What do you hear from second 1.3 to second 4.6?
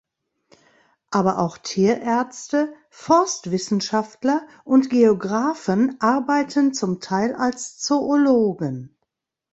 auch Tierärzte, Forstwissenschaftler